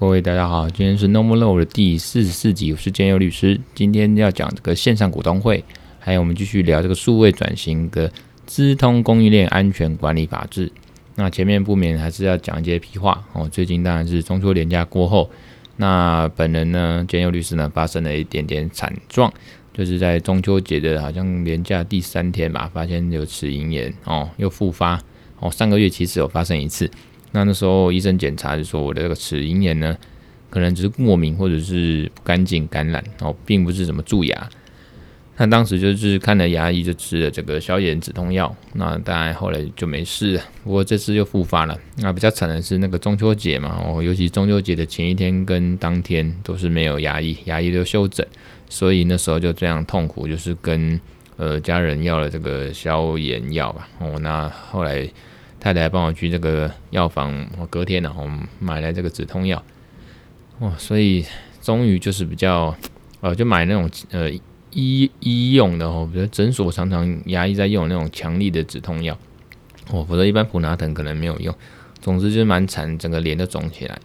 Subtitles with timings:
[0.00, 3.60] 各位大家好，今天是 No More Law 的第四十四集，我是建佑律师。
[3.74, 5.64] 今天要讲这个线上股东会，
[5.98, 8.08] 还有我们继续聊这个数位转型的
[8.46, 10.70] 资通供应链安全管理法制。
[11.16, 13.48] 那前面不免还是要讲一些屁话哦。
[13.48, 15.28] 最近当然是中秋连假过后，
[15.78, 19.32] 那本人呢，建佑律师呢，发生了一点点惨状，
[19.74, 25.02] 就是在中秋节的好像连假第三天吧，发现有齿龈炎哦，又复发
[25.40, 25.50] 哦。
[25.50, 26.88] 上个月其实有发生一次。
[27.32, 29.96] 那那时候医生检查就说我的这个齿龈炎呢，
[30.48, 34.48] 可能只是过敏或者是不干净感染哦，并不是什么蛀牙。
[35.36, 38.52] 那当时就是看了牙医，就吃了这个消炎止痛药。
[38.72, 41.78] 那当然后来就没事了，不过这次又复发了。
[41.98, 48.26] 那比较惨的是那个中秋节嘛，哦，尤其中秋节的前一天跟当天都是没有牙医，牙医都休整，
[48.68, 51.00] 所以那时候就这样痛苦，就是跟
[51.36, 53.88] 呃家人要了这个消炎药吧。
[54.00, 55.08] 哦，那后来。
[55.60, 58.28] 太太帮我去这个药房，我隔天然后
[58.60, 59.62] 买来这个止痛药，
[60.60, 61.24] 哇，所以
[61.60, 62.74] 终于就是比较，
[63.20, 64.30] 呃，就买那种呃
[64.70, 69.18] 医医用的哦，比如诊所常常牙医在用那种强力的止痛药，
[69.90, 71.54] 哦，否则一般普拿疼可能没有用。
[72.00, 73.98] 总之就是蛮惨，整个脸都肿起来。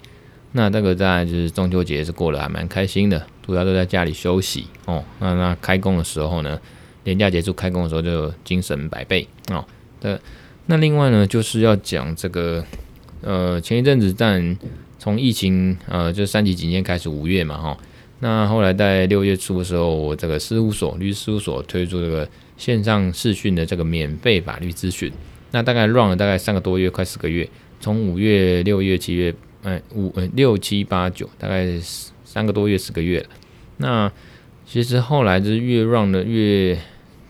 [0.53, 5.03] 那这个在就是中秋节是过得还蛮开心的，主要都在家里休息哦。
[5.19, 6.59] 那那开工的时候呢，
[7.03, 9.63] 年假结束开工的时候就精神百倍哦。
[10.01, 10.19] 的。
[10.65, 12.63] 那另外呢，就是要讲这个，
[13.21, 14.57] 呃，前一阵子但
[14.97, 17.77] 从疫情，呃，就三级警戒开始，五月嘛，哈，
[18.19, 22.25] 那后来在六月初的时候，我这个事务所律师事务所推出这个
[22.57, 25.11] 线上视讯的这个免费法律咨询，
[25.51, 27.45] 那大概 run 了大概三个多月，快四个月，
[27.81, 31.67] 从五月、六月、七月，哎，五六七八九，大概
[32.23, 33.27] 三个多月，四个月了。
[33.75, 34.09] 那
[34.65, 36.79] 其实后来就是越 run 的越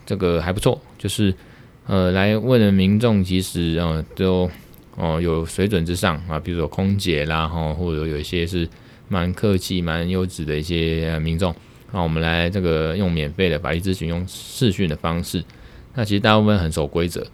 [0.05, 1.33] 这个还不错，就是。
[1.87, 4.49] 呃，来问的民众其实呃都
[4.95, 8.69] 哦、有水准之上啊，比如说空姐啦哈，或者有一些是
[9.07, 11.51] 蛮客气、蛮优质的一些民众，
[11.91, 15.43] 那我们来这个用免费的法律咨询，用视讯的方式，
[15.95, 17.25] 那其实大部分很守规则。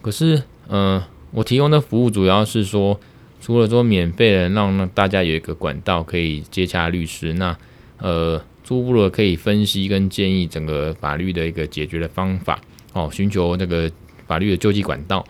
[0.00, 3.00] 可是呃，我提供的服务主要是说，
[3.40, 7.58] 除了说免费的，让大家有一个管道可以接洽律师，那
[7.98, 12.60] 呃，初步的可以分析跟建议整个法律的一个解决的方法。
[12.92, 13.90] 哦，寻求那个
[14.26, 15.24] 法律的救济管道，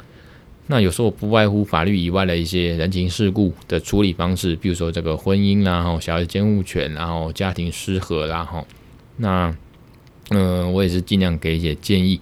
[0.66, 8.65] 那有时候不外乎法律以外的一些人情世故的处理方式，比如说这个婚姻啦，然后小孩监护权，然后家庭失和啦，哈，
[9.19, 9.54] 那
[10.31, 12.19] 嗯、我也是尽量给一些建议。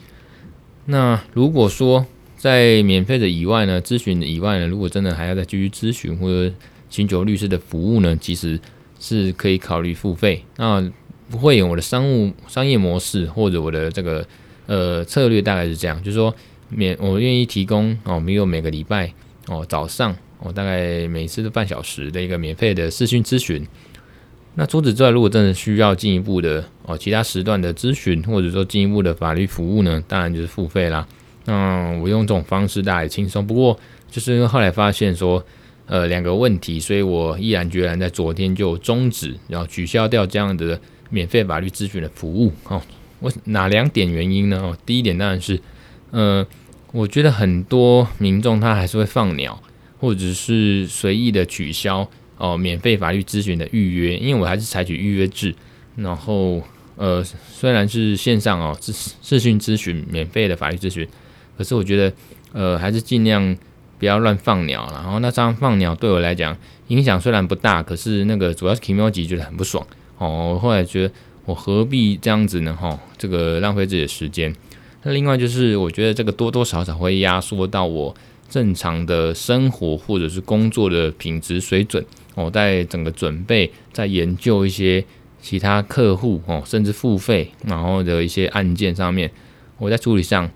[0.87, 2.05] 那如果说
[2.37, 6.53] 在免费的以外呢，咨询以外呢，如果真的还要再继续咨询或者
[6.91, 8.59] 寻求律师的服务呢，其实
[8.99, 10.43] 是可以考虑付费。
[10.57, 10.91] 那
[11.31, 14.27] 不会有我的商务商业模式或者我的这个。
[14.69, 16.33] 呃，策略大概是这样，就是说
[16.69, 19.11] 免我愿意提供哦，比如每个礼拜
[19.47, 23.67] 哦早上哦大概每次都半小时的一个免费的视讯咨询。
[24.55, 31.09] 那除此之外，如果真的需要进一步的哦其他时段的咨询，或者说进一步的法律服务呢，当然就是付费啦。
[31.47, 33.79] 那我用这种方式大概轻松，不过
[34.11, 35.43] 就是因为后来发现说
[35.87, 42.83] 呃两个问题，所以我毅然决然在昨天就终止，然后取消掉这样的免费法律咨询的服务哦。
[43.21, 44.61] 我哪两点原因呢？
[44.63, 45.61] 哦，第一点当然是，
[46.13, 46.47] 呃，
[46.93, 49.61] 我觉得很多民众他还是会放鸟，
[49.99, 55.55] 或者是随意的取消哦免费法律咨询的预约，因为我还是采取预约制。
[55.97, 56.63] 然后，
[56.95, 61.05] 呃，虽然是线上哦视视讯咨询免费的法律咨询，
[61.57, 62.13] 可是我觉得，
[62.53, 63.57] 呃，还是尽量
[63.99, 64.89] 不要乱放鸟。
[64.93, 66.57] 然后那这样放鸟对我来讲
[66.87, 69.85] 影响虽然不大，可是那个主要是 Kimoji 觉得很不爽
[70.19, 70.53] 哦。
[70.55, 71.13] 我后来觉得。
[71.49, 72.77] 我何必这样子呢？
[72.79, 74.55] 哈，这个浪费自己的时间。
[75.03, 78.15] 那另外就是，我觉得这个多多少少会压缩到我
[78.51, 82.05] 正常的生活或者是工作的品质水准。
[82.35, 85.03] 我在整个准备，在研究一些
[85.41, 89.31] 其他客户哦，甚至付费然后的一些案件上面，
[89.79, 90.51] 我在处理上，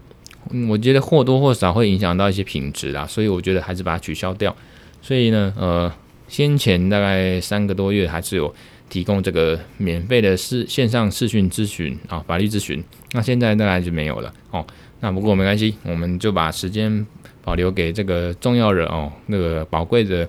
[0.69, 3.07] 我觉得或多或少会影响到一些品质啦。
[3.07, 4.55] 所以我觉得还是把它取消掉。
[5.01, 5.91] 所以呢，呃，
[6.29, 8.55] 先前大概三个多月还是有。
[8.93, 12.85] 提供这个免费的视线上视讯咨询啊，法律咨询。
[13.13, 14.63] 那现在大概就没有了哦。
[15.01, 17.07] 那不过没关系，我们就把时间
[17.43, 20.29] 保留给这个重要人哦，那个宝贵的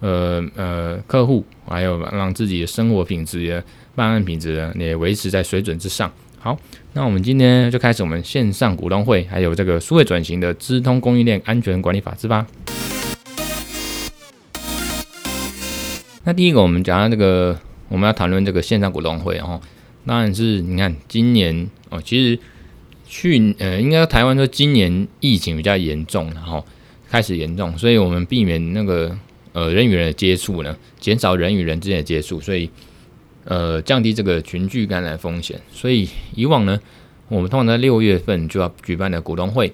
[0.00, 3.62] 呃呃客户，还有让自己的生活品质的
[3.94, 6.10] 办案品质也维持在水准之上。
[6.40, 6.58] 好，
[6.94, 12.44] 那我们今天就开始我们线上股东会，还有这个数位转型的资通供应链安全管理法制吧。
[16.24, 17.56] 那第一个，我们讲到这个。
[17.90, 19.60] 我们要谈论这个线上股东会，哦，
[20.06, 22.38] 当然是你看今年哦，其实
[23.06, 26.64] 去呃，应该台湾说今年疫情比较严重，然后
[27.10, 29.14] 开始严重，所以我们避免那个
[29.52, 32.70] 呃人与人的接触呢，减少人与人之间的接触，所以
[33.44, 35.60] 呃降低这个群聚感染风险。
[35.72, 36.80] 所以以往呢，
[37.28, 39.72] 我们通常在六月份就要举办的股东会，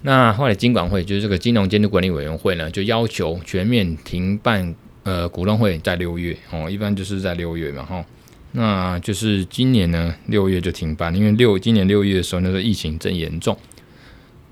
[0.00, 8.04] 那后来金管会就是这个金融监督管理委员会呢，就要求全面停办呃股东会在六月哦，一般就是在六月嘛哈。
[8.52, 13.56] 那就是今年呢，六月就停办，因为六今年六月的时候，那个疫情正严重。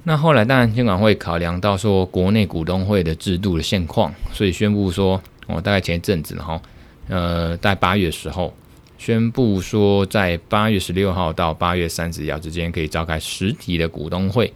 [0.05, 6.63] 那后来当然监管会考量到说国内股东会的制度的现况，所以宣布说，哦，大概前一阵子哈，
[7.09, 8.55] 呃，在八月时候
[8.97, 14.53] 宣布说，在八月十六号到八月三十一号之间可以召开实体的股东会。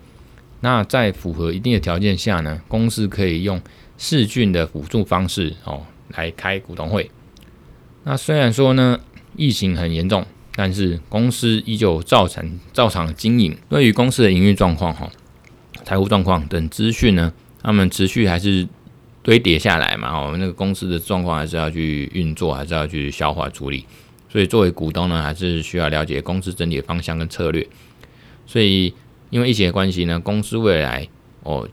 [0.60, 3.60] 那在符合一定的条件下呢，公司可以用
[4.04, 7.08] 视讯的辅助方式哦来开股东会。
[8.02, 8.98] 那虽然说呢，
[9.36, 10.26] 疫情很严重，
[10.56, 13.56] 但是公司依旧照常照常经营。
[13.68, 15.08] 对于公司的营运状况、哈
[15.84, 17.32] 财务状况等资讯呢，
[17.62, 18.66] 他们持续还是
[19.22, 20.08] 堆叠下来嘛。
[20.08, 23.86] 哦，那个公司的状况还是要去运作，还是要去消化处理。
[24.28, 27.64] 所以作为股东呢，还是需要了解公司整体的方向跟策略。
[28.46, 28.92] 所以
[29.30, 31.06] 因为疫情的关系呢，公司未来
[31.44, 31.68] 哦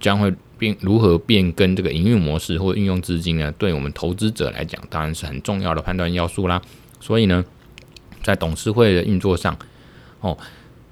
[0.00, 3.50] 将会变如何变更这个营运模式或运用资金呢？
[3.56, 6.60] 对我们投资者来讲，当然是很重要的判断要素啦。
[7.00, 7.42] 所以呢，
[8.22, 9.56] 在董事会的运作上，
[10.20, 10.36] 哦，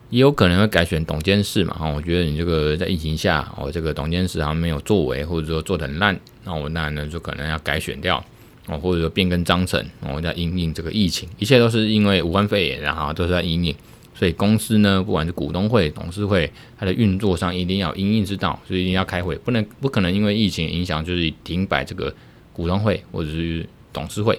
[0.09, 1.77] 也有可能会改选董监事嘛。
[1.79, 8.25] 哦，我觉得你这个在疫情下，哦，这个董监事好像没有作为，或者说做得很烂，那我那呢就可能要改选掉，
[8.69, 13.75] 哦，或者说变更章程，哦，在因应这个疫情，一切都是因为武汉肺炎，然后都是在因应。
[14.19, 22.13] 所以公司呢，不管是股东会、董事会，它的运作上一定要因应之道，所以一定要开会，不能不可能因为疫情影响就是停摆这个
[22.53, 24.37] 股东会或者是董事会。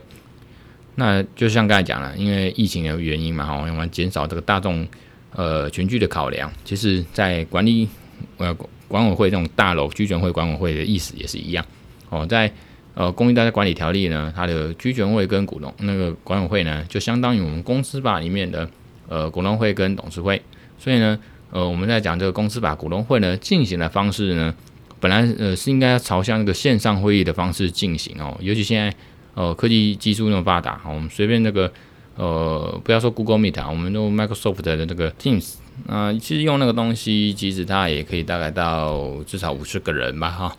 [0.96, 4.86] 那就像刚才讲了，因为疫情的原因嘛，哈，我们减少这个大众
[5.34, 6.52] 呃群聚的考量。
[6.66, 7.88] 其实，在管理
[8.36, 8.54] 呃
[8.90, 11.66] 管委会这种大楼居权会管委会的意思也是一样
[12.10, 12.26] 哦。
[12.26, 12.52] 在
[12.96, 18.70] 呃公益大厦管理条例呢，它的居权会跟股东那个管委会呢，就相当于我们公司吧里面的
[19.10, 20.42] 呃股东会跟董事会。
[20.78, 21.20] 所以呢，
[21.52, 24.56] 呃我们在讲这个公司法股东会呢进行的方式呢，
[25.02, 28.96] 本来呃是应该要朝向那个线上会议的方式进行哦，尤其现在。
[29.36, 31.72] 呃，科技技术那么发达，我们随便那个，
[32.16, 35.54] 呃，不要说 Google Meet 啊，我们用 Microsoft 的那个 Teams
[35.88, 40.54] 啊，其实用那个东西，其实它也可以大概到至少五十个人吧，哈，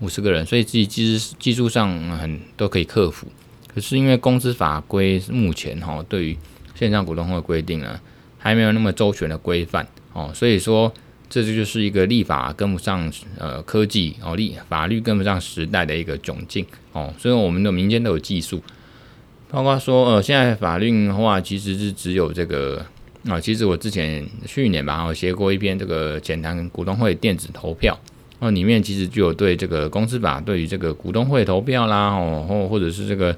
[0.00, 1.88] 五十个人，所以自己技术技术上
[2.18, 3.26] 很都可以克服。
[3.72, 6.36] 可是因为公司法规目前哈，对于
[6.76, 7.98] 线上股东会规定呢，
[8.38, 10.92] 还没有那么周全的规范哦，所以说。
[11.28, 18.62] 这就是一个立法跟不上呃科技哦，立法律跟不上时代的一个窘境哦，所以我们的民间都有技术，
[19.50, 22.76] 包括说呃现在法律的话其实是只有这个
[23.24, 27.98] 啊、哦，其实我之前去年吧，我写过一篇这个浅谈股东会电子投票，
[28.38, 33.36] 哦里面其实就有对这个公司法对于这个股东会投票啦哦或或者是这个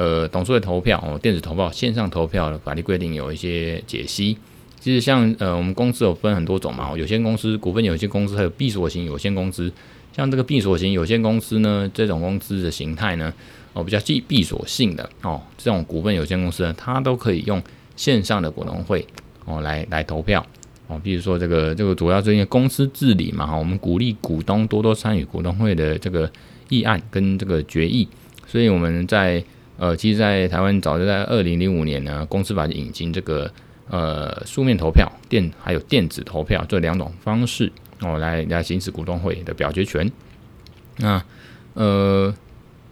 [0.00, 4.38] 呃董事会投票哦电子投票线上投票的法律规定有一些解析。
[4.80, 9.70] 其实像呃，我们公司有分很多种嘛，有限公司、股份有限公司，还有闭锁型有限公司。
[10.16, 13.30] 像这个闭锁型有限公司呢，这种公司的形态呢，
[13.74, 17.62] 哦，比较既闭锁性的哦，这种股份有限公司呢，它都可以用
[17.94, 19.06] 线上的股东会
[19.44, 20.44] 哦来来投票
[20.86, 20.98] 哦。
[21.04, 26.30] 比如说这个这个主要是因为公司治理嘛，哈，我们鼓励股东多多参与股东会的这个
[26.70, 28.08] 议案跟这个决议，
[28.46, 29.44] 所以我们在
[29.80, 33.50] 呃，其实，在台湾早就在二零零五年呢，公司法引进这个。
[33.92, 40.08] 呃，书面投票、电还有电子投票这两种方式哦，来来行使股东会的表决权。
[40.98, 41.20] 那
[41.74, 42.32] 呃，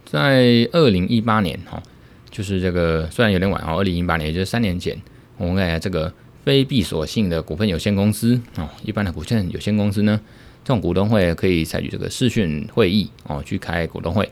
[0.03, 1.83] 在二零一八年哈、哦，
[2.29, 5.01] 就是这个虽然有点晚哦，二零一八年也就是三年前，
[5.37, 10.19] 我们看一下这个非闭锁性的股份有限公司哦，一般的股份有限公司呢，
[10.65, 14.29] 这种股东会可以采取这个视讯会议哦，去开股东会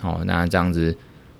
[0.00, 0.22] 哦。
[0.24, 0.96] 那这样子，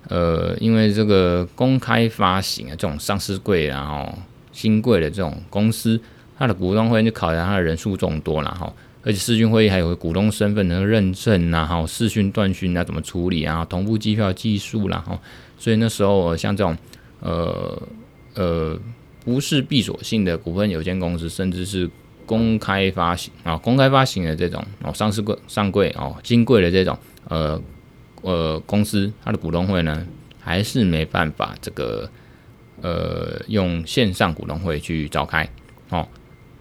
[0.07, 4.13] 呃，因为这个公开发行啊，这种上市柜然后。
[4.53, 6.01] 新贵的这种公司，
[6.35, 8.73] 它的股东会就考量它的人数众多了哈，
[9.03, 15.19] 而且视讯会议还有股东身份的认证呐，哈，视讯断讯啊怎么处理啊，同步计票技术啦哈，
[15.59, 16.75] 所以那时候像这种
[17.19, 17.79] 呃
[18.33, 18.79] 呃
[19.23, 21.87] 不是闭锁性的股份有限公司，甚至是
[22.25, 26.97] 公开发行啊，公开发行的这种哦，上市柜上柜哦，新贵的这种
[27.27, 27.61] 呃
[28.31, 30.05] 呃公司，它的股东会呢
[30.39, 32.09] 还是没办法这个。
[32.79, 35.49] 呃，用线上股东会去召开，
[35.89, 36.07] 哦，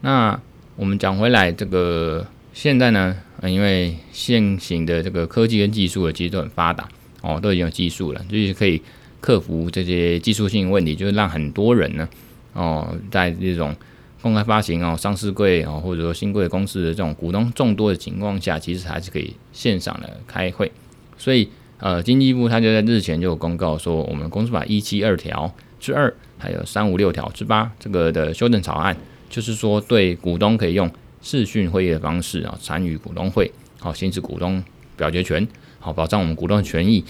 [0.01, 0.41] 那
[0.75, 6.89] 我们讲回来，这个现在呢，因为现行的这个科技跟技术的其实都很发达，
[7.21, 8.81] 哦，都已经有技术了，就是可以
[9.21, 12.09] 克服这些技术性问题，就是让很多人呢，
[12.55, 13.77] 哦，在这种
[14.23, 20.73] 公开发行哦，上市柜哦，或者说新贵公司的这种股东众多的情况下，其实还是可以线上的开会，
[21.19, 28.97] 所以呃，经济部他就在日前就有公告说，我们公司法一七二条之二，还有三五六条之八这个的修正草案，
[29.29, 30.91] 就是说对股东可以用
[31.23, 34.63] 视讯会议的方式啊参与股东会，好行使股东
[34.97, 35.47] 表决权，
[35.79, 37.05] 好保障我们股东的权益，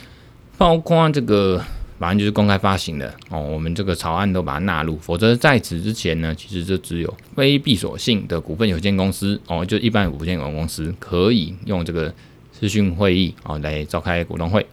[0.57, 1.63] 包括这个。
[1.99, 12.13] 反正就是公开发行的哦，我们这个草案都把它纳入，否则在此之前呢，其实就只有非闭锁性的股份有限公司哦，就一般的股份有限公司可以用这个
[12.61, 14.67] 视讯会议哦来召开股东会。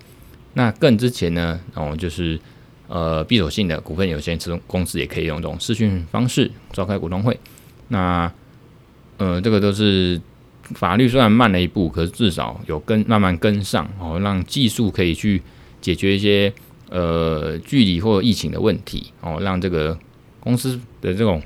[0.54, 2.40] 那更之前呢，哦就是
[2.88, 4.38] 呃闭锁性的股份有限
[4.68, 7.40] 公司也可以用这种视讯方式召开股东会。
[7.88, 8.32] 那
[9.18, 10.20] 呃这个都是
[10.76, 15.42] 法律虽然慢了一步，可是至少有跟慢慢跟上哦，让技术可以去
[15.82, 16.54] 解决一些。
[16.90, 19.98] 呃，距离或疫情的问题哦，让这个
[20.40, 21.42] 公司的这种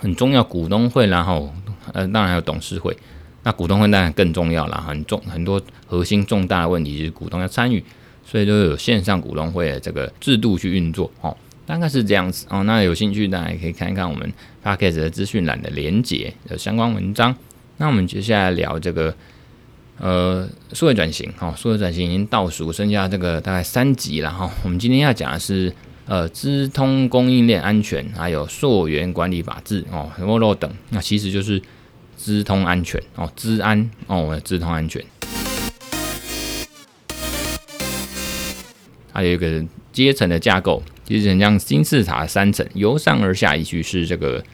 [0.00, 1.52] 很重要股东会，然后
[1.92, 2.96] 呃，当然还有董事会。
[3.42, 7.82] 那股东会当然更重要了，很重很多核心重大的问题就是股东要参与，
[8.24, 12.62] 所以就有线上股东会的这个制度去运作哦，大概是这样子哦。
[12.64, 14.32] 那有兴趣大家可以看一看我们
[14.64, 17.34] Podcast 的资讯栏的连结的相关文章。
[17.78, 19.14] 那我们接下来聊这个。
[20.02, 24.50] 呃，数位转型，哈，数位转型已经倒数，剩下这个大概三集了，哈。
[24.64, 25.70] 我们今天要讲的是，
[26.06, 31.60] 呃，资通供应链安全，还有溯源管理法制，哦，什么漏等，那其实就是
[32.22, 35.02] 资通安全，哦，资安，哦，资通安全。
[39.10, 44.44] 还有一个阶层的架构，其实很像金字塔三层，由上而下，一句是这个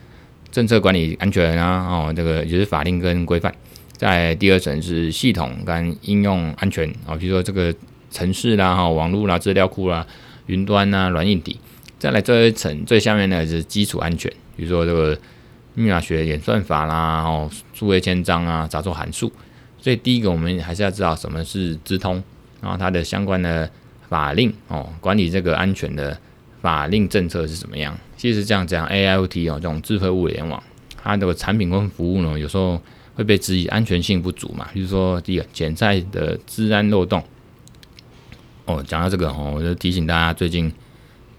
[0.49, 3.53] 政策管理安全啊，哦，这个也就是法令跟规范。
[3.97, 7.75] 在第二层是系统跟应用安全啊，比如说这个
[8.09, 10.07] 城市啦、哈网络啦、资料库啦、
[10.45, 11.59] 云端呐、软硬体。
[11.99, 15.19] 再来这一层最下面呢是基础安全，比如说这个
[15.77, 19.31] 密码学演算法啦、哦数位签章啊、杂作函数。
[19.79, 22.21] 所以第一个我们还是要知道什么是资通，
[22.59, 23.69] 然后它的相关的
[24.09, 26.17] 法令哦，管理这个安全的
[26.61, 27.97] 法令政策是怎么样。
[28.17, 30.61] 其实这样讲，AIoT 哦这种智慧物联网，
[31.01, 32.81] 它的产品跟服务呢，有时候。
[33.17, 34.67] 会被质疑安全性不足嘛？
[34.71, 37.19] 比如说第一个潜在的资安漏洞。
[38.65, 40.71] 哦，讲到这个哦，我就提醒大家，最近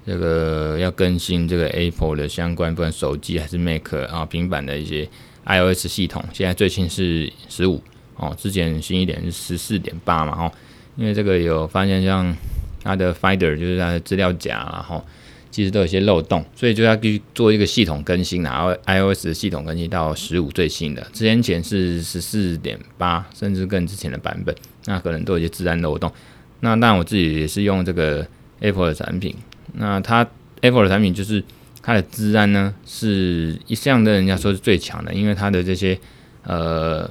[0.08, 5.06] 这个要更新这个 Apple 的相关，不管手机还是 Mac 啊、平板的一些
[5.44, 7.82] iOS 系统，现在最新是十五
[8.16, 10.52] 哦，之前新一点是十四点八嘛，哦，
[10.96, 12.34] 因为这个有发现像
[12.82, 15.04] 它的 Finder 就是它的资料夹，然后。
[15.50, 26.12] 其实都有一些漏洞，所以就要去做一个系统更新，然后 iOS 系统更新到十五最新的，之前前是十四点八，甚至更之前的版本，那可能都有一些自然漏洞。
[26.60, 28.24] 那当然我自己也是用这个
[28.60, 29.34] Apple 的产品，
[29.74, 30.26] 那它
[30.60, 31.42] Apple 的产品就是
[31.82, 35.98] 它的治安呢是一向的人家说是最强的，因为它的这些
[36.44, 37.08] 呃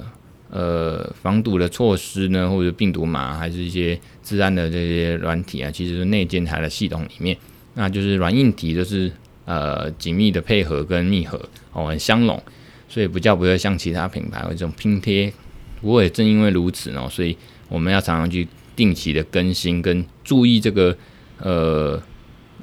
[0.50, 7.36] 呃防堵的措施呢，或者病毒码还是一些治安的这些软体啊，其实是内建它的系统里面。
[7.74, 9.10] 那就是软硬体都是
[9.44, 11.40] 呃紧密的配合跟密合
[11.72, 12.42] 哦，很相容，
[12.88, 15.32] 所以不叫不会像其他品牌这种拼贴。
[15.80, 17.36] 不过也正因为如此哦，所以
[17.68, 20.96] 我们要常常去定期的更新跟注意这个
[21.38, 22.02] 呃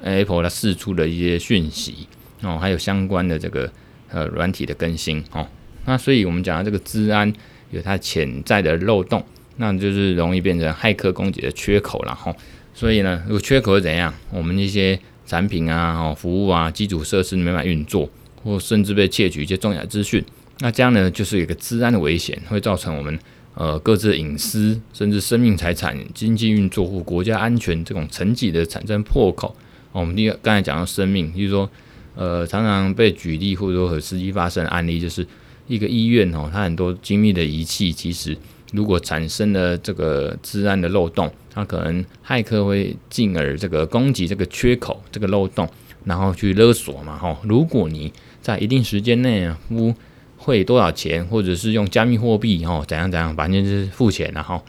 [0.05, 2.07] Apple 它释出的一些讯息
[2.41, 3.71] 哦，还有相关的这个
[4.09, 5.47] 呃软体的更新哦。
[5.85, 7.31] 那所以我们讲到这个资安
[7.71, 9.23] 有它潜在的漏洞，
[9.57, 12.33] 那就是容易变成骇客攻击的缺口了哈。
[12.73, 14.13] 所以呢，如果缺口是怎样？
[14.31, 18.09] 我们一些产品啊、哦服务啊、基础设施没办法运作，
[18.43, 20.23] 或甚至被窃取一些重要资讯，
[20.59, 23.17] 那这样呢，就是有一个资安的危险，会造成我们
[23.55, 29.55] 呃各自的隐私，甚至生命财产、经济运作或国家安全这种层级的产生破口。
[29.99, 31.69] 我们第刚才讲到生命，就是说
[32.15, 35.25] 呃常常被举例或者说和实际发生的案例，就是
[35.67, 38.37] 一个医院哦，它很多精密的仪器，其实
[38.73, 41.31] 如果产生了这个治安的漏洞。
[41.57, 45.65] 它可能骇客会进而这个攻击这个缺口、这个漏洞，
[46.03, 47.37] 然后去勒索嘛，吼。
[47.43, 48.11] 如果你
[48.41, 49.95] 在一定时间内啊付
[50.35, 54.61] 汇多少钱，或者是用加密货币，吼，怎样怎样，反正就是付钱，然后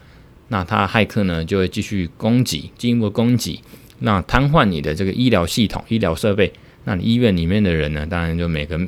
[0.47, 3.59] 那他骇客呢就会继续攻击，进一步攻击，
[3.99, 6.51] 那瘫痪你的这个医疗系统、医疗设备，
[6.85, 8.79] 那你医院里面的人呢，当然就每个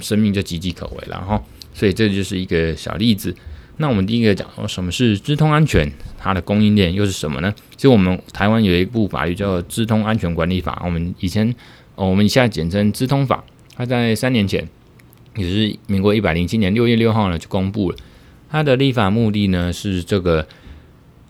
[0.00, 1.42] 生命就岌岌可危了，哈。
[1.74, 3.34] 所以这就是一个小例子。
[3.76, 7.54] 那我们第一个讲什么是资通安全，它的供应链又是什么呢？
[7.76, 11.54] 其实我们台湾有一部法律叫《资通安全管理法》，我们以前，
[11.94, 13.44] 我们以下简称资通法。
[13.76, 14.68] 它在三年前，
[15.36, 17.96] 也就是民国一百零七年六月六号呢就公布了。
[18.50, 20.44] 它的立法目的呢是这个，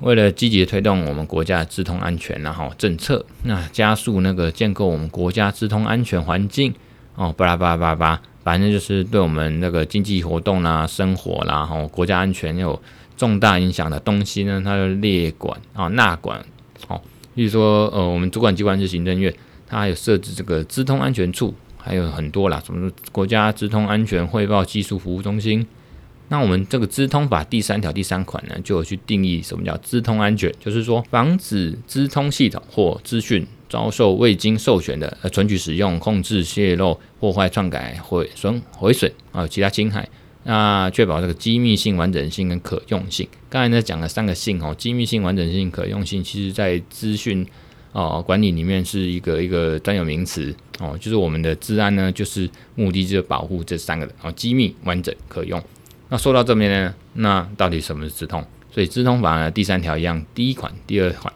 [0.00, 6.73] 为了积极推动我们国家的资通安全，然后政策，那加速那个建构我们国家资通安全环境
[7.17, 8.21] 哦，巴拉巴拉巴拉。
[8.45, 12.81] 反正就是对我们那个经济活动啦、生活啦、然后国家安全有
[13.14, 16.43] 重大影响的东西呢，它的列管啊、纳管，
[16.87, 16.99] 哦，
[17.35, 19.35] 比如说呃，我们主管机关是行政院，
[19.67, 25.67] 它还有设置这个资通安全处，还有很多啦，什么国家资通安全汇报技术服务中心。
[26.30, 40.06] 那我们这个资通法第三条第三款呢，就有去定义什么叫资通安全，就是说防止资通系统或资讯遭受未经授权的呃存取、使用、控制、泄露、破坏、篡改、毁损、毁损啊其他侵害，
[40.44, 43.26] 那确保这个机密性、完整性跟可用性。
[43.49, 47.47] 刚才呢讲了三个性哦，机密性、完整性、可用性，其实在资讯
[47.92, 55.62] 哦管理里面是一个一个专有名词哦，就是我们的治安呢，就是目的就是保护这三个的哦，机密、完整、可用。
[56.11, 58.45] 那说到这边呢，那到底什么是资通？
[58.73, 61.33] 所以资通法呢，第三条一样，第一款、第二款，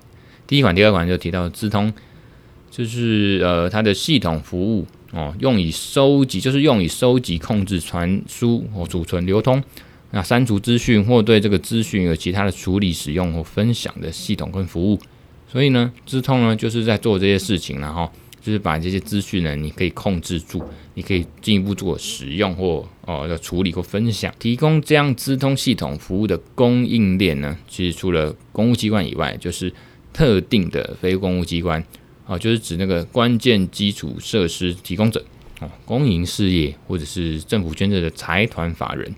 [0.47, 1.93] 第一款、第二款就提到资通，
[2.71, 9.63] 就是呃它的系统服务哦，用以收集，就是用以收集、控制、传输或储存、流通，
[10.13, 14.99] 那删除资讯或对这个资讯有其他的处理、使用或分享的系统跟服务。
[15.51, 18.11] 所以呢，资通呢就是在做这些事情，然后。
[18.43, 20.63] 就是把这些资讯呢，你可以控制住，
[20.95, 24.35] 你可以进一步做使用或哦的处理或分享。
[24.41, 29.73] 提供这样资通系统服务的供应链呢，其实除了公务机关以外，就是
[30.13, 31.83] 特定的非公务机关
[32.27, 35.25] 哦，就是指那个关键基础设施提供者
[35.61, 39.15] 哦，公营事业或者是政府捐赠的财团法人。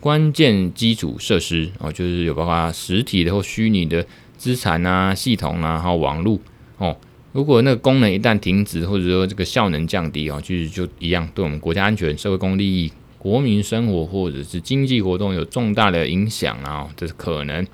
[0.00, 6.38] 关键基础设施哦，就是有包括实体的或虚拟的资产啊、系统啊，还有网络
[6.76, 6.94] 哦。
[7.34, 17.66] 如果那个功能一旦停止，或者说这个效能降低哦，其实就一样，对我们国家安全、社会公利益、国民生活或者是经济活动有重大的影响啊，这是可能，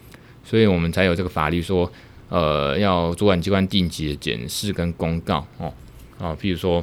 [0.43, 1.93] 所以我们才有这个法律说，
[2.31, 5.71] 呃，要主管机关定期的检视跟公告哦，
[6.19, 6.83] 啊，譬如说，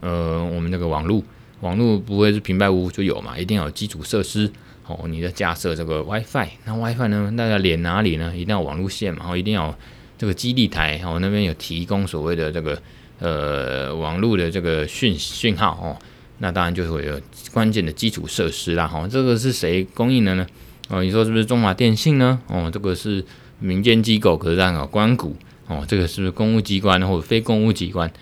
[0.00, 1.22] 呃，我们那个网络，
[1.60, 4.50] 网络不会是平白无故就有嘛，一定要有基础设施
[4.86, 8.34] 哦，你的架设这个 WiFi，那 WiFi 呢，大家连哪里呢？
[8.34, 9.78] 一定要网络线嘛，然后一定要。
[10.18, 12.82] 这个基地台哦，那边有提供所谓的这个
[13.20, 15.96] 呃网络的这个讯讯号哦，
[16.38, 17.20] 那当然就会有
[17.52, 19.06] 关键的基础设施啦哈。
[19.08, 20.46] 这个是谁供应的呢？
[20.88, 22.40] 哦，你说是不是中华电信呢？
[22.48, 23.24] 哦，这个是
[23.60, 25.36] 民间机构，可是这样啊，官股
[25.68, 28.12] 哦，这个是不是公务机关或者非公务机关？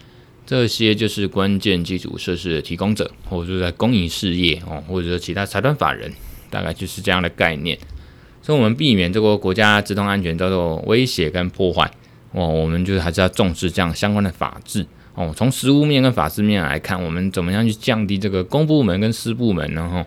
[0.44, 6.12] 这些就是关键基础设施的提供者，或者说在公营事业哦，或者说其他财团法人，
[6.50, 7.78] 大概就是这样的概念。
[8.46, 11.90] 所以，我们避免这个国家资通安全遭受威胁跟破坏
[12.30, 15.34] 哦，我们就是还是要重视这样相关的法制哦。
[15.36, 20.06] 从实务面跟法制面来看，我们怎么样去降低这个公部门跟私部门，然后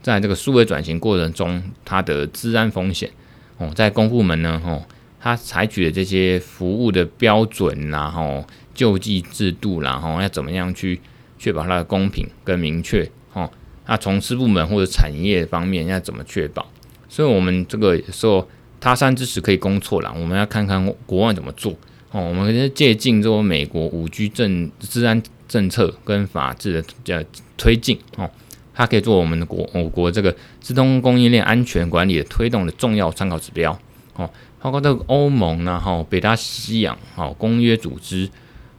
[0.00, 3.10] 在这个数位转型过程中，它的治安风险
[3.58, 4.84] 哦，在公部门呢，哦，
[5.18, 11.00] 它采取的这些服务的标准，然后救济制度，然后要怎么样去
[11.40, 13.50] 确保它的公平跟明确哦？
[13.86, 16.70] 那从私部门或者产业方面要怎么确保？
[17.12, 21.72] 所以，我们这个时候他山之石可以攻错了，我们要看看国外怎么做
[22.12, 22.20] 哦。
[22.20, 28.30] 我们借鉴这个美国五 G 政治安政策跟法制的这推进哦，
[28.72, 33.76] 它可以做我们的国我国这个资通供应链安全管理的推动的重要参考指标
[34.14, 34.30] 哦。
[34.60, 38.30] 包括这个欧盟呢，哈，北大西洋好公约组织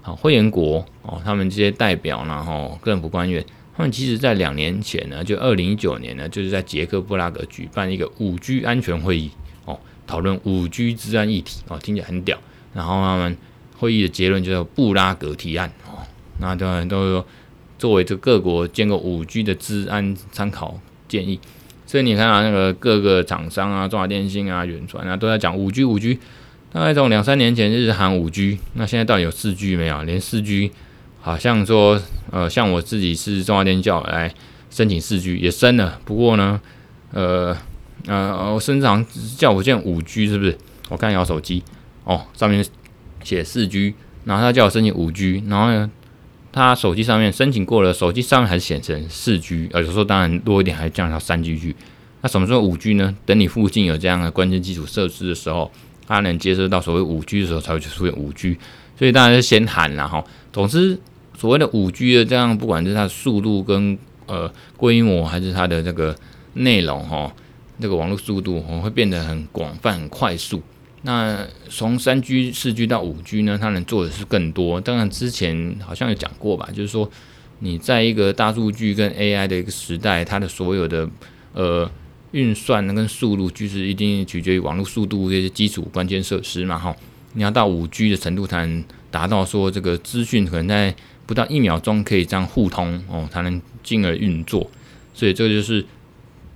[0.02, 3.46] 好会员国哦，他们这些代表呢，哈，政府官员。
[3.76, 9.32] 他们其实，在两年前呢，就二零一九年呢，就是在捷克布拉格举办一个五 G 安全会议
[9.66, 12.38] 哦，讨论五 G 治安议题哦，听起来很屌。
[12.74, 13.38] 然后他们
[13.78, 16.04] 会议的结论就是布拉格提案哦，
[16.40, 17.26] 那当然都说
[17.80, 21.40] 作为这各国建构五 G 的治安参考建议。
[21.88, 26.20] 所以你看啊，那个各个厂商啊，中华电信啊、远传啊，都在讲五 G，五 G。
[26.74, 30.04] 大概从两三年前就是喊五 G，那现在到底有四 G 没有？
[30.04, 30.72] 连四 G。
[31.22, 34.34] 好像说，呃，像我自己是中华电叫来
[34.72, 36.60] 申请四 G 也申了，不过呢，
[37.14, 37.56] 呃，
[38.08, 39.06] 呃，我身上
[39.38, 40.58] 叫我建五 G 是不是？
[40.90, 41.64] 我看一下手机，
[42.06, 42.66] 哦，上面
[43.24, 43.94] 写四 G，
[44.26, 45.92] 然后他叫我申请五 G，然后呢，
[46.52, 51.76] 他手机上面申请过了，手机上面还是显示四 G，呃，有时候当然多一点还降到三 G。
[52.22, 53.16] 那什么时候五 G 呢？
[53.28, 55.72] 等你附近有这样的关键基础设施的时候，
[56.08, 58.58] 它能接收到所谓五 G 的时候，才会出现五 G。
[58.98, 61.00] 所以当然是先喊了哈，总之。
[61.42, 66.16] 所谓的五 G 的这样，不管是它的速度跟呃规模，还是它的这个
[66.54, 67.34] 内容哈，
[67.80, 70.62] 这个网络速度哦会变得很广泛、很快速。
[71.02, 74.80] 那从三 G、四 G 到五 G 呢，它能做的是更多。
[74.80, 77.10] 当然之前好像有讲过吧，就是说
[77.58, 81.10] 你在一个大数据跟 AI 的一个时代，它的所有的
[81.54, 81.90] 呃
[82.34, 86.96] 运算跟速度，就是一定取决于网络速度这些基础关键设施嘛哈。
[87.34, 90.94] 你要到五 G 的程度，才能达到说这个资讯可能在
[91.32, 94.70] 不到一秒钟可以这样互通哦，才能进而运作。
[95.14, 95.86] 所以这个就是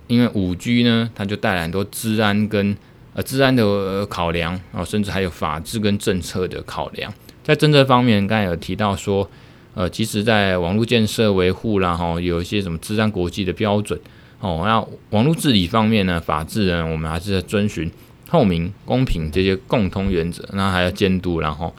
[0.08, 2.76] 因为五 G 呢，它就带来很多治安跟
[3.14, 7.14] 呃治安的考量哦，甚至还有法治跟政策的考量。
[7.42, 9.30] 在政策方面，刚才有提到说，
[9.76, 13.98] 呃，其实在网络建设维护啦，哈，有一些什么治安国际的标准
[14.42, 14.64] 哦。
[14.66, 17.90] 那网络治理方面呢，法治呢，我们还是在遵循
[18.28, 20.46] 透明、公平这些共通原则。
[20.52, 21.74] 那还要监督，然后。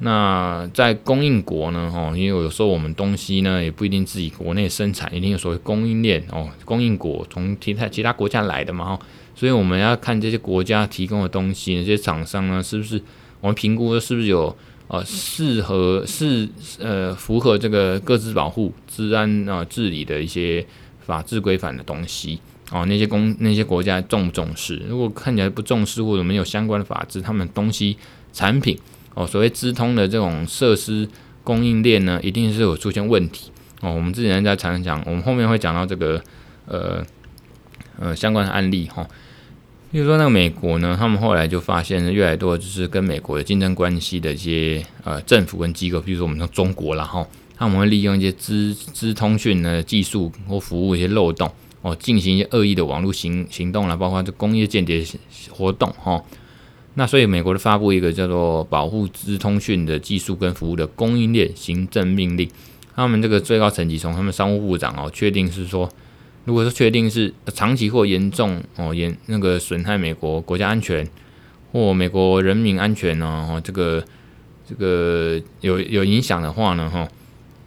[0.00, 9.00] 那在供应国呢，哦，因为有时候我们东西呢也不一定自己国内生产，一定有所谓供应链哦，供应国从其他其他国家来的嘛，哦
[9.34, 13.00] 所以我们要看这些国家提供的东西，这些厂商呢是不是
[13.40, 14.54] 我们评估的是不是有
[14.88, 16.46] 呃适合是
[16.78, 20.66] 呃符合这个各自保护、治安啊、呃、治理的一些
[21.00, 22.38] 法制规范的东西
[22.70, 24.76] 哦，那些公那些国家重不重视？
[24.88, 27.96] 如果看起来不重视或者没有相关的法制，他们东西
[28.34, 28.78] 产品。
[29.16, 31.08] 哦，所谓资通的这种设施
[31.42, 33.50] 供应链呢，一定是有出现问题
[33.80, 33.90] 哦。
[33.90, 36.22] 我们之前在常常讲，我们后面会讲到这个
[36.66, 37.02] 呃
[37.98, 39.08] 呃相关的案例哈。
[39.90, 47.26] 比如说那个美国呢，他们后来就发现越来越多就是跟美国的竞争关系的一些呃政府跟机构，比如说我们说中国啦哈，
[47.56, 51.50] 他们会利用一些资资通讯的技术或服务一些漏洞
[51.80, 55.02] 哦，进行一些恶意的网络行行动啦，包括这工业间谍
[55.48, 56.22] 活动哈。
[56.98, 62.48] 那所以，美国的发布一个叫做《保护资通讯的技术跟服务的供应链行政命令》，
[62.94, 65.86] 他们这个最高层级从他们商务部长哦确定是说，
[66.46, 71.06] 如果是确定是长期或严重哦严那个损害美国国家安全
[71.70, 74.02] 或美国人民安全呢，哦这个
[74.66, 77.06] 这个有有影响的话呢，哈，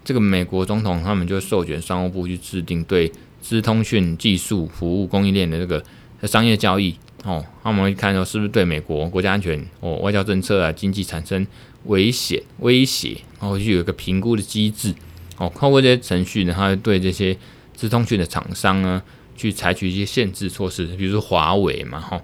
[0.03, 3.11] 这个美国总统他们就授权商务部去制定对
[3.43, 5.83] 资通讯技术服务供应链的这个
[6.23, 6.95] 商业交易。
[7.23, 11.45] 哦，那我们会看到是不是对美国国家安全、哦外交政策啊、经济产生
[11.85, 14.93] 危险威胁，然后就有一个评估的机制。
[15.37, 17.37] 哦，透过这些程序呢，它会对这些
[17.75, 19.01] 资通讯的厂商呢，
[19.35, 22.21] 去采取一些限制措施，比如说华为嘛，哈、哦。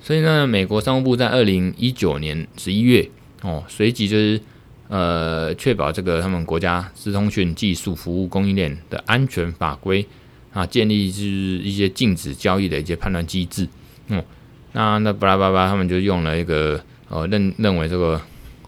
[0.00, 3.08] 所以呢，美国商务部在二零一九年十一月，
[3.42, 4.40] 哦，随即就是
[4.88, 10.06] 呃，确保这个他们国家资通讯技术服务供应链的安全法规
[10.52, 13.68] 啊，建立就是一些禁止交易的一些判断机制。
[14.08, 14.24] 嗯，
[14.72, 18.20] 那那巴拉巴拉，他们就用了一个呃认认为这个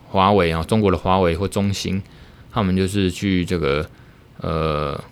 [0.08, 2.00] 华为啊，中国的华为或中兴，
[2.52, 3.88] 他们就是去这个
[4.40, 5.02] 呃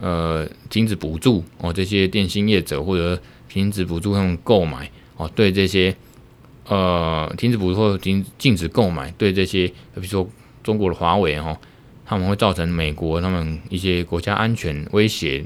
[0.00, 5.94] 呃停止补助哦，这些电信业者或者停止补助他们购买哦，对这些
[6.68, 10.28] 呃停止补助或停禁止购买对这些，比如说
[10.62, 11.58] 中国的华为哈，
[12.06, 15.44] 他们会造成美国他们一些国家安全威胁。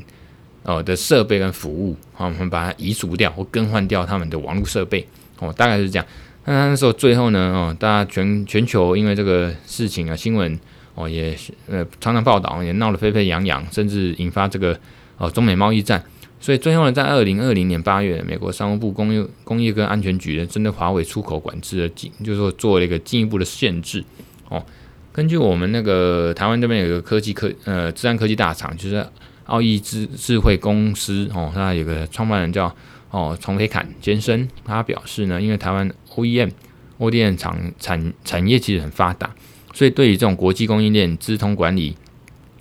[0.66, 5.06] 哦的设备跟服务，好，我们把它移除掉或更换掉他们的网络设备，
[5.38, 6.04] 哦，大概是这样。
[6.44, 10.58] 那那时候最后呢，哦，大家全全球因为这个事情啊，新闻
[10.96, 11.36] 哦也
[11.68, 14.76] 呃常常报道，也闹得沸沸扬扬，甚至引发这个
[15.18, 16.02] 哦中美贸易战。
[16.40, 24.04] 所以最后呢，在二零二零年八月，美国商务部工业工业跟安全局呢，针对华为出口管制的进，就是说做了一个进一步的限制。
[24.48, 24.64] 哦，
[25.12, 29.06] 根据我们那个台湾这边有个科技科呃资安科技大厂，就是。
[29.46, 32.74] 奥义智智慧公司哦，那有个创办人叫
[33.10, 36.50] 哦丛培侃先生，他表示呢，因为台湾 OEM、
[36.98, 39.32] ODM 产产产业其实很发达，
[39.72, 41.94] 所以对于这种国际供应链资通管理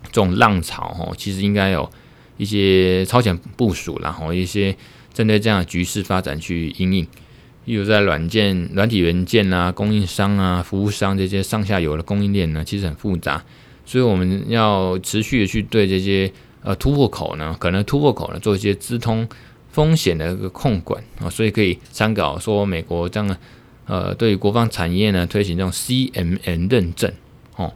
[0.04, 1.90] 这种浪潮哦，其实应该有
[2.38, 4.76] 一些超前部署，然后一些
[5.12, 7.08] 针对这样的局势发展去应应，
[7.66, 13.44] 例如在软件、软体元件啊、供应商啊、服务商这些上下游的供应链呢，其实很复杂，
[13.86, 16.32] 所以我们要持续的去对这些。
[16.66, 19.28] 呃，突破口呢，可能突破口呢，做一些资通
[19.70, 23.38] 风险的一个控管啊，所以可以参考说美国这样，
[23.86, 27.14] 呃，对于国防产业呢推行这种 CMN 认证
[27.56, 27.72] 哦，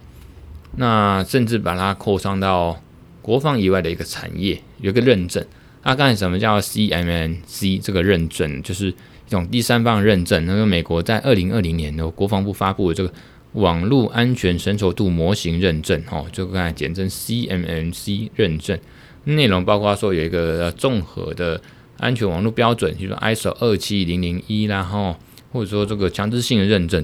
[0.78, 2.82] 那甚至把它扩张到
[3.21, 5.45] 国防以外的一个产业有一个认证。
[5.84, 10.43] 那刚才什么叫 CMNC 这个认证，就是一种第三方认证。
[10.47, 13.13] 那个美国在二零二零年的国防部发布的这个。
[13.54, 18.78] 网络安全成熟度模型认证，哦，就刚才简称 CMMC 认证，
[19.24, 21.60] 内容包括说有一个综合的
[21.98, 25.16] 安全网络标准，比如说 ISO 二七零零一，然后
[25.52, 27.04] 或者说这个强制性的认证，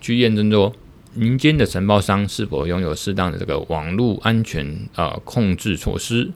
[0.00, 0.72] 去验证说
[1.14, 6.28] 民间的承包商是否拥有适当的这个网络安全啊、呃、控制措施，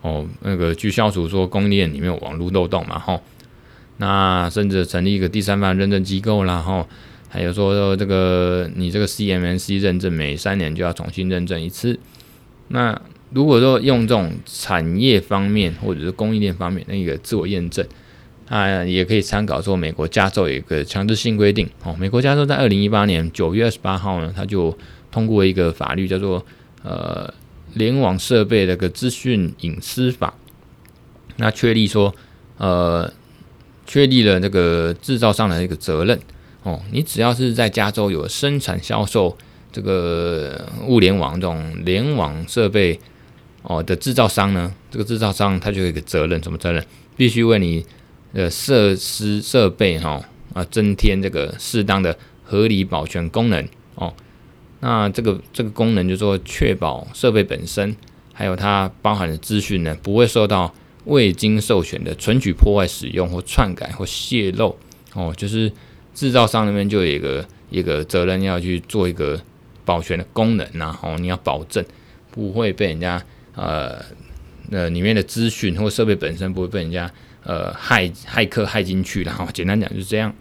[0.00, 3.20] 哦，那个去消除说供应链里面有网络漏洞嘛，吼，
[3.98, 6.88] 那甚至成立一个第三方认证机构啦，吼。
[7.34, 11.98] 还有说这个你这个 CMMC 认证每三年就要重新认证一次。
[12.68, 17.84] 那如果说用这种产业方面或者是供应链方面的一个自我验证，
[18.48, 21.96] 啊，也可以参考说美国加州有一个强制性规定哦。
[21.98, 24.78] 美国加州在二零一八年九月二十八号呢，他就
[25.10, 26.46] 通过一个法律叫做
[26.84, 27.34] 呃
[27.72, 30.32] 联网设备的个资讯隐私法，
[31.38, 32.14] 那确立说
[32.58, 33.12] 呃
[33.84, 36.16] 确立了这个制造商的一个责任
[36.64, 36.82] 哦。
[36.90, 39.36] 你只要是在加州有生产销售
[39.70, 42.98] 这个物联网这种联网设备
[43.62, 46.84] 哦的制造商呢，这个制造商他就有一个责任，什么责任？
[47.16, 47.86] 必须为你
[48.32, 50.20] 的设施设备哈
[50.52, 54.12] 啊增添这个适当的合理保全功能哦。
[54.80, 57.96] 那这个这个功能就是说，确保设备本身
[58.32, 60.74] 还有它包含的资讯呢，不会受到
[61.04, 64.76] 未经授权的存取、破坏、使用或篡改或泄露
[65.14, 65.32] 哦。
[65.36, 65.72] 就是
[66.14, 69.40] 制造商那边就有一个一个责任要去做一个
[69.84, 71.84] 保全的功能呐哦，你要保证
[72.30, 73.22] 不会被人家
[73.54, 74.00] 呃
[74.70, 77.10] 那里面的资讯或设备本身不会被人家
[77.42, 80.32] 呃骇骇客骇进去，然后简单讲就是这样。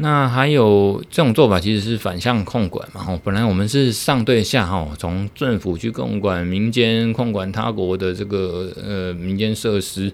[0.00, 3.04] 那还有这种做法其实是反向控管嘛？
[3.08, 10.12] 哦，本来我们是上对下，吼，从政府去控管民间，控管他国的这个呃民间设施，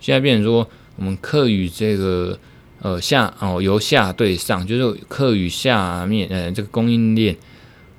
[0.00, 2.38] 现在变成说我们课与这个
[2.82, 7.36] 呃下哦由下对上，就是客与下面呃这个供应链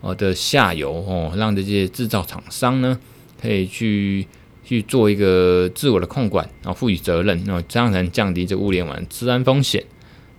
[0.01, 2.99] 哦的下游哦，让这些制造厂商呢
[3.41, 4.27] 可以去
[4.63, 9.83] 去做一个自我的控管，然后负起责任，然后这样才能降低这物联网治安风险。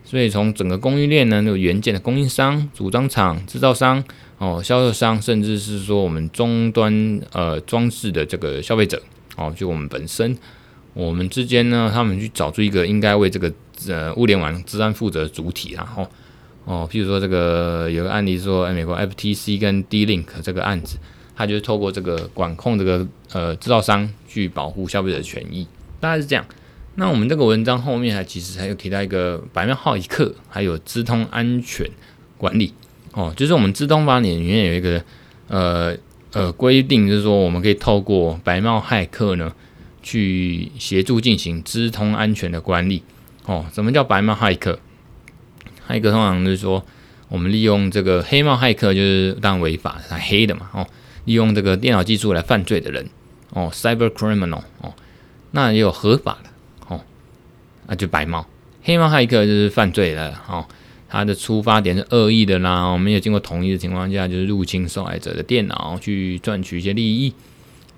[0.07, 4.05] 所以从整个供应链呢，那个元件的供应商、组装厂、制造商、
[4.37, 9.03] 哦销售商，甚至是说我们终端呃装置的这个消费者，
[9.37, 10.37] 哦就我们本身，
[10.93, 13.51] 我们之间呢，他们去找出一个应该为这个
[13.93, 16.09] 呃物联网治安负责主体，然后
[16.65, 20.99] 哦，譬如说这个有个案例说，美国 FTC 跟 D-Link 这个案子，
[21.37, 25.67] 它就是透过这个管控这个呃制造商去保护消费者的权益，
[26.01, 26.45] 大概是这样。
[26.97, 31.91] 那我们这个文章后面还其实还有提到一个白猫骇客，还有资通安全
[32.39, 32.73] 管理
[33.13, 35.03] 哦，就是我们资通法里面有一个
[35.49, 35.97] 呃
[36.33, 39.53] 呃规定，就是说我们可以透过白猫骇客呢
[40.03, 43.03] 去协助进行资通安全的管理
[43.47, 43.67] 哦。
[43.73, 44.79] 什么叫白猫骇客？
[45.89, 46.85] 骇客通常就是说
[47.29, 50.87] 我们利用这个黑猫骇客，就是当违法，它黑的嘛哦，
[51.25, 53.09] 利用这个电脑技术来犯罪的人
[53.51, 54.95] 哦，cyber criminal 哦，
[55.51, 56.51] 那也有合法的。
[56.89, 57.01] 哦
[57.87, 58.47] 那就白猫，
[58.83, 60.67] 黑猫骇客就是犯罪了哦。
[61.07, 67.35] 他的出发点是恶意的啦，哦，没有经过同意的情况下，就是入侵受害者的电脑去赚取一些利益。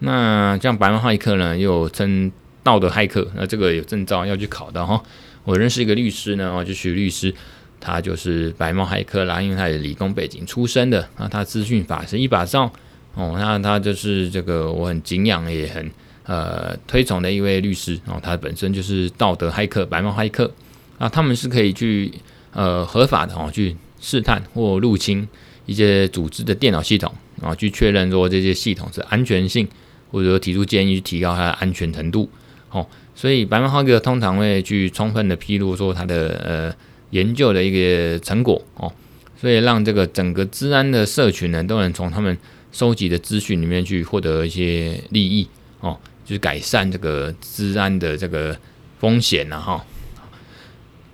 [0.01, 2.31] 那像白猫骇客呢，又称
[2.63, 5.01] 道德骇客，那这个有证照要去考的哈。
[5.47, 7.35] 我认识一个律师呢，哦，就许律师，
[7.81, 12.71] 他就是白猫骇客啦，因为他是理工背景出身的，那他资讯法是一把罩
[13.15, 15.91] 哦，那他就是这个我很敬仰也很。
[16.29, 20.53] 呃，推崇的一位律师哦，他本身就是道德骇客、白猫骇客
[20.99, 22.13] 啊，他们是可以去
[22.53, 25.29] 呃合法的哦去试探或入侵
[25.67, 29.69] 一些组织的电脑系统啊，去确认说这些系统是安全性，
[30.11, 32.29] 或者说提出建议去提高它的安全程度
[32.71, 32.85] 哦。
[33.17, 36.75] 所以白猫骇客通常会去充分的披露说他的呃
[37.11, 38.93] 研究的一个成果哦，
[39.41, 42.39] 所以让这个整个治安的社群呢都能从他们
[42.71, 45.49] 收集的资讯里面去获得一些利益
[45.81, 45.99] 哦。
[46.27, 48.59] 就是改善这个治安的这个
[48.99, 49.85] 风险了哈，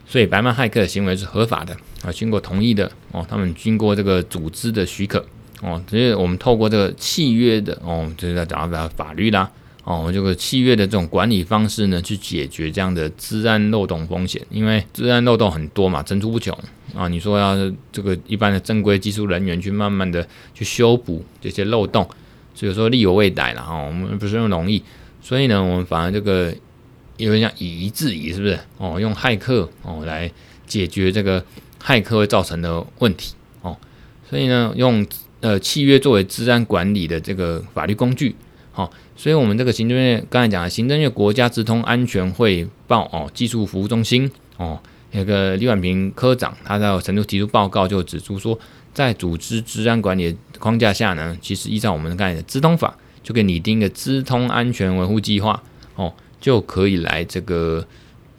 [0.06, 5.22] 所以白猫骇客的行为是合法的啊，经过同意的哦，他们经过这个组织的许可
[5.60, 9.50] 哦，所以我们透过这个契约的哦，就是在讲到法律啦
[9.84, 16.56] 哦，这个契约的这种管理方式呢，去解决这样的治安漏洞风险，因为治安漏洞很多嘛，层出不穷
[16.94, 17.56] 啊，你说要
[17.90, 22.08] 这个一般的正规技术人员去慢慢的去修补这些漏洞，
[22.54, 24.80] 所以说力有未逮了哈，我们不是那么容易。
[25.20, 26.54] 所以呢，我们反而这个
[27.16, 28.58] 有点像以夷制夷，是不是？
[28.78, 30.30] 哦，用骇客哦来
[30.66, 31.44] 解决这个
[31.82, 33.76] 骇客会造成的问题哦。
[34.30, 35.04] 所以呢，用
[35.40, 38.34] 呃契约作为治安管理的这个法律工具，
[38.72, 44.80] 好、哦，所以我们这个行政院刚才讲的行政院国家资通安全汇报哦技术服务中心哦，
[45.12, 48.58] 那个李婉平科长他在成都提出报告就指出说，
[48.92, 52.96] 在组织治安管理的框架下呢，其实依照我们刚才的资通法。
[53.24, 55.62] 就给拟定一个资通安全维护计划
[55.94, 57.86] 哦，就可以来这个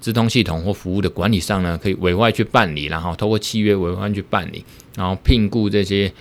[0.02, 4.66] 资通系统或服务的管理上呢，可以委外去办理，然后透过契约委外去办理，
[4.98, 6.12] 然后聘雇这些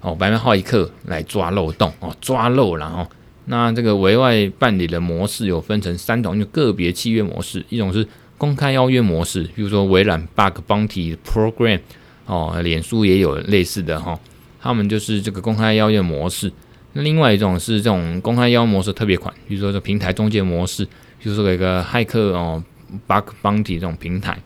[0.00, 3.04] 哦白猫骇客来抓漏洞哦，抓漏，然后
[3.46, 8.06] 那这个委外办理的模式有分成三种，就个别契约模式，一种是
[8.38, 11.80] 公开邀约模式，比如说微软 Bug Bounty Program
[12.26, 14.18] 哦，脸书也有类似的哈、
[14.60, 16.52] 他们就是这个公开邀约模式。
[16.92, 20.86] 那另外一种是这种公开邀约模式特别款，比如说这平台中介模式，
[21.20, 22.62] 就是说一个骇客哦
[23.06, 24.38] ，bug bounty 这种平台。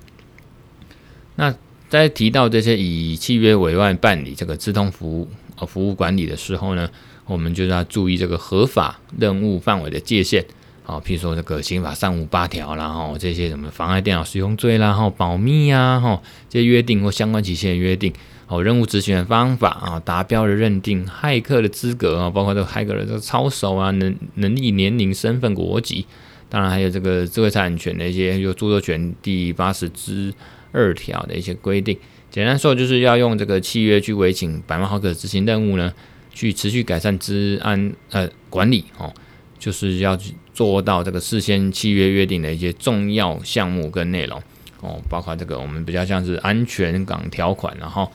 [1.34, 1.54] 那
[1.90, 5.28] 在提到这些以契约委外办理这个资通服务
[5.58, 6.88] 呃、服务管理的时候呢，
[7.26, 10.44] 我们就是要注意这个合法任务范围的界限
[10.84, 18.12] 好，譬如说这个刑法三五八条，然后这些什么妨碍电脑使用罪啦，然后保密呀，哈，这些约定或相关期限的约定，
[18.46, 26.06] 哦，任务执行的方法啊，达标的认定，骇客的资格啊，包括这个骇客的这个操守啊，能能力、年龄、身份、国籍，
[26.48, 30.32] 当然还有这个智慧产权的一些，有著作权第八十之
[30.70, 31.98] 二条的一些规定。
[32.30, 35.92] 简单说，就是要用这个契约去委请百万豪客执行任务呢，
[36.36, 39.12] 去持续改善治安呃管理哦。
[39.58, 44.40] 就是要去做到这个事先契约约定的一些重要项目跟内容
[44.82, 48.08] 哦，包括这个我们比较像是安全港条款，然后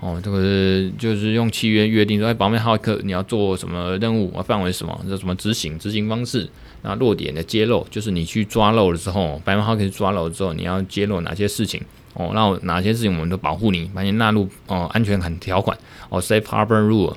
[0.00, 6.46] 哦，这个是就是用契约约定说，哎，白帽骇客你要做什么任务啊，范围什么，这什么执行执行方式，
[6.82, 11.80] 那落点的揭露，就是你去抓漏了之后，白帽骇客抓漏之后，你要揭露哪些事情
[12.12, 15.76] 哦，那哪些事情我们都保护你，把你纳入哦安全港条款
[16.10, 17.14] 哦，Safe Harbor Rule，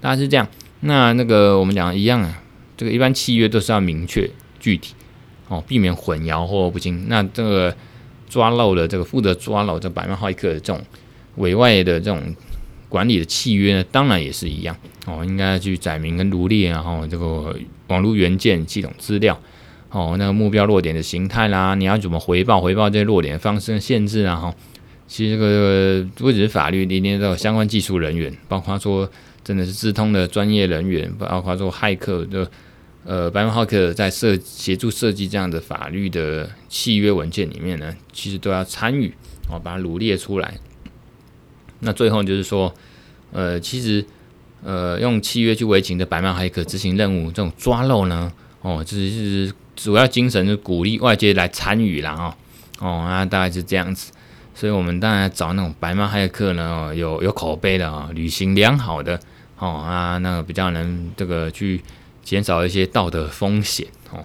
[0.00, 0.46] 大概是这样。
[0.80, 2.42] 那那个我们讲一样啊。
[2.76, 4.30] 这个一般契约都是要明确
[4.60, 4.94] 具体
[5.48, 7.08] 哦，避免混淆或不清。
[7.08, 7.76] 那这个
[8.28, 10.80] 抓漏的这个负责抓漏这百万骇客的这种
[11.38, 12.22] 委外的这种
[12.88, 17.52] 管理的契约呢，当然也是一样哦，应该去载明跟罗列，然后这个
[17.88, 19.36] 网络元件系统资料
[19.90, 24.54] 哦，那个目标落点的形态啦，你要怎么回报回报这些落点方式限制啊哈。
[25.08, 29.10] 其实这个不只是法律，里面都有相关技术人员，包括说
[29.48, 32.50] 真的是智通的专业人员，包括说骇客的。
[33.04, 39.08] 呃，白帽骇客在设协助设计这样的法律的契约文件里面呢，其实都要参与
[39.50, 40.58] 哦，把它罗列出来。
[41.80, 42.74] 那最后就是说，
[43.32, 44.04] 呃，其实
[44.62, 48.30] 呃，用契约去委请的白帽骇客执行任务，这种抓漏呢，
[48.60, 54.12] 哦，就是主要精神是鼓励外界来参与啦，哦，哦，那大概是这样子。
[54.54, 59.18] 所以我们当然找那种白帽骇客呢，有有口碑的啊，履行良好的
[59.58, 61.80] 哦啊，那个比较能这个去。
[62.28, 64.22] 减少一些道德风险哦。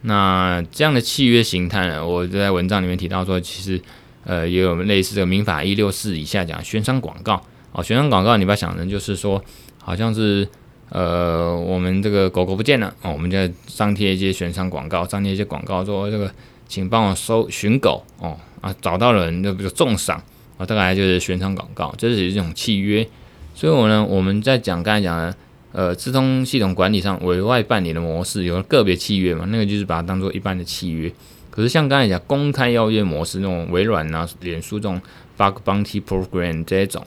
[0.00, 3.78] 那这样的契约形态呢，我就在文章里面提到说，其实
[4.24, 7.38] 呃也有类似这个民法一六四以下讲悬赏广告
[7.72, 7.82] 哦。
[7.82, 9.44] 悬赏广告你不要想成就是说，
[9.76, 10.48] 好像是
[10.88, 16.32] 呃我们这个狗狗不见了哦，我们就张贴一些悬赏广告，张贴一些广告说这个
[16.66, 20.16] 请帮我搜寻狗哦啊，找到了人就比如重赏
[20.56, 23.06] 啊，大概就是悬赏广告，这是一种契约。
[23.54, 25.34] 所以我呢，我们在讲刚才讲的。
[25.74, 31.10] 呃，资通系统管理上委外办理的模式有个别契约嘛，那个就是把它当做一般的契约。
[31.50, 35.00] 可是像刚才讲公开邀约模式那种微软啊、脸书这种
[35.38, 37.02] Bug Bounty Program 这种，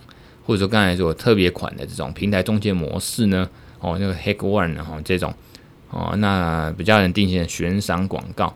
[0.47, 3.47] 或者说刚才说特别款的这种平台中介模式呢，
[3.81, 5.31] 哦，那个 Hack One 哈这种，
[5.91, 8.51] 哦，那比较能定性的悬赏广告，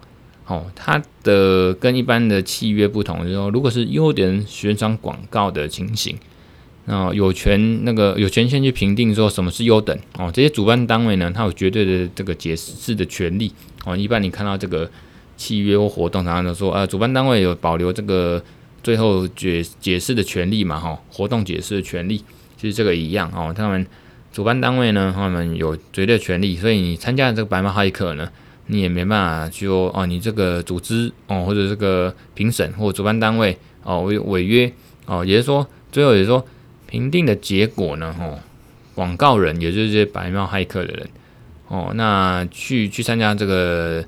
[0.47, 6.17] 哦，它的跟一般的契约不同，就是说如果是优点悬赏广告的情形。
[6.89, 13.53] 啊，有权那个有权限去评定说什么是优等哦，这些主办单位呢，它有绝对的这个解释的权利
[13.85, 13.95] 哦。
[13.95, 14.89] 一般你看到这个
[15.37, 18.43] 契约或活动，常常都说啊，主办单位有保留这个
[18.81, 22.23] 最后解解释的权利嘛，哈，活动解释的权利，
[22.57, 23.53] 其实这个一样哦。
[23.55, 23.85] 他们
[24.33, 28.27] 主办单位呢，他们有绝对权利，所以你参加这个白马骇客呢，
[28.65, 34.73] 你也没办法说哦，你这个组织哦，或者这个评审或主办单位哦违违约
[35.05, 36.43] 哦，也就是说，最后也是说。
[36.89, 38.15] 评定的结果呢？
[38.19, 38.39] 哦，
[38.95, 41.07] 广告人也就是这些白帽骇客的人
[41.67, 44.03] 哦，那去去参加这个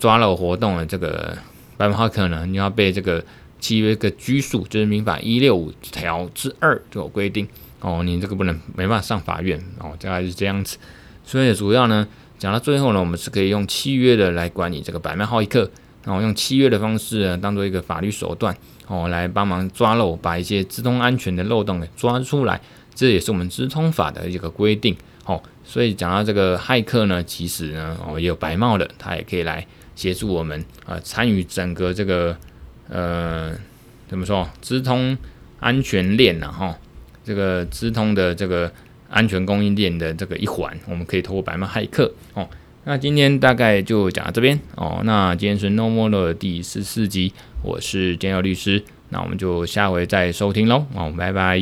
[0.00, 1.36] 抓漏活动的这个
[1.76, 3.22] 白帽骇客呢，你要被这个
[3.60, 7.46] 契约个拘束，就是民法一六五条之二就有规定
[7.80, 10.78] 哦，你这个不能没办法上法院哦，大概是这样子。
[11.24, 15.70] 所以主要呢，讲到最后呢，我们是可以用契约的来管理这个白帽骇客，
[16.04, 18.56] 然后用契约的方式呢，当做一个法律手段。
[18.86, 22.60] 哦，来帮忙抓漏，把一些资通安全的漏洞给抓出来，
[22.94, 24.96] 这也是我们资通法的一个规定。
[25.24, 29.64] 哦，所以讲到这个骇客呢，其实呢，哦，也有白帽的，他也可以来
[29.94, 32.36] 协助我们啊，参与整个这个
[32.88, 33.54] 呃，
[34.08, 35.16] 怎么说，资通
[35.60, 36.76] 安全链呐，哈，
[37.24, 38.70] 这个资通的这个
[39.08, 42.12] 安全供应链的这个一环，我们可以透过白帽骇客。
[42.34, 42.48] 哦，
[42.82, 44.58] 那今天大概就讲到这边。
[44.74, 47.32] 哦，那今天是 No More 的第十四集。
[47.62, 51.58] 我是建佑律师，那我们就下回再收听喽，哦，拜拜。